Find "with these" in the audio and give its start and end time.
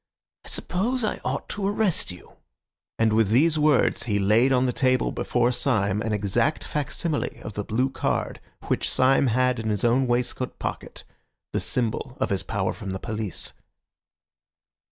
3.13-3.59